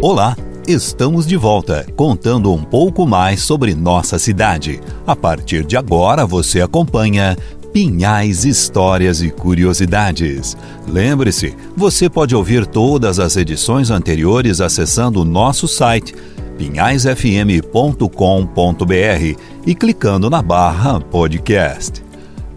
[0.00, 0.36] Olá,
[0.68, 4.80] estamos de volta contando um pouco mais sobre nossa cidade.
[5.04, 7.36] A partir de agora você acompanha
[7.72, 10.56] Pinhais Histórias e Curiosidades.
[10.86, 16.14] Lembre-se, você pode ouvir todas as edições anteriores acessando o nosso site
[16.56, 22.04] pinhaisfm.com.br e clicando na barra podcast.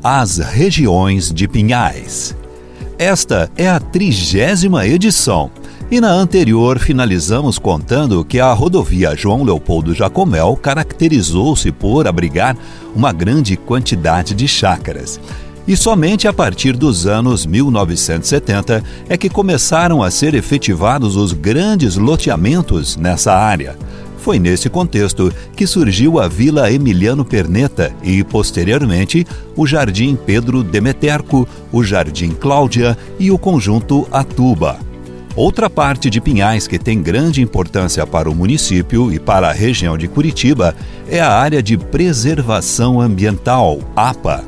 [0.03, 2.35] As regiões de Pinhais.
[2.99, 5.49] Esta é a trigésima edição
[5.91, 12.55] e na anterior finalizamos contando que a rodovia João Leopoldo Jacomel caracterizou-se por abrigar
[12.95, 15.19] uma grande quantidade de chácaras.
[15.67, 21.97] E somente a partir dos anos 1970 é que começaram a ser efetivados os grandes
[21.97, 23.77] loteamentos nessa área.
[24.17, 31.47] Foi nesse contexto que surgiu a Vila Emiliano Perneta e, posteriormente, o Jardim Pedro Demeterco,
[31.71, 34.90] o Jardim Cláudia e o conjunto Atuba.
[35.35, 39.97] Outra parte de Pinhais que tem grande importância para o município e para a região
[39.97, 40.75] de Curitiba
[41.07, 44.43] é a área de preservação ambiental, APA.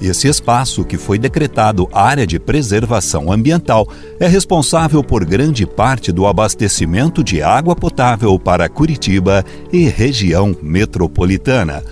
[0.00, 3.88] Esse espaço, que foi decretado área de preservação ambiental,
[4.20, 11.82] é responsável por grande parte do abastecimento de água potável para Curitiba e região metropolitana.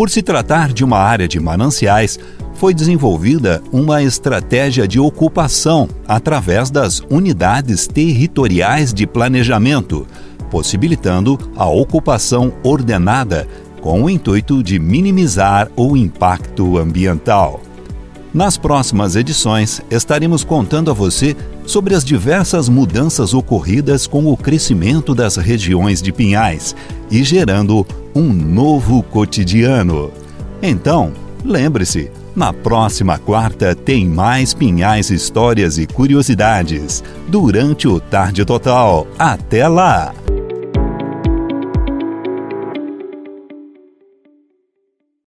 [0.00, 2.18] Por se tratar de uma área de mananciais,
[2.54, 10.06] foi desenvolvida uma estratégia de ocupação através das unidades territoriais de planejamento,
[10.50, 13.46] possibilitando a ocupação ordenada
[13.82, 17.60] com o intuito de minimizar o impacto ambiental.
[18.32, 21.36] Nas próximas edições, estaremos contando a você
[21.66, 26.76] sobre as diversas mudanças ocorridas com o crescimento das regiões de Pinhais
[27.10, 30.12] e gerando um novo cotidiano.
[30.62, 31.12] Então,
[31.44, 39.08] lembre-se, na próxima quarta tem mais Pinhais histórias e curiosidades durante o Tarde Total.
[39.18, 40.14] Até lá!